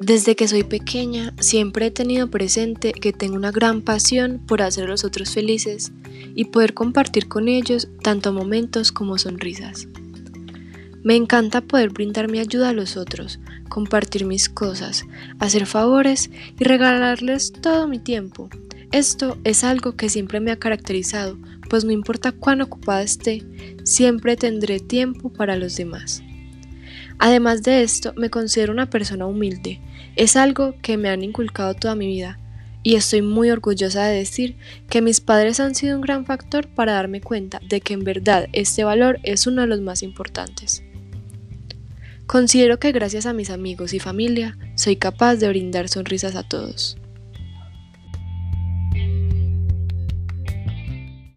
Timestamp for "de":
27.62-27.82, 34.06-34.18, 37.68-37.80, 39.62-39.66, 45.36-45.48